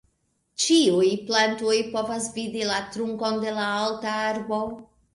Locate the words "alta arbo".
3.87-4.65